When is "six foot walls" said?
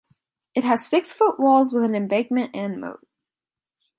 0.89-1.71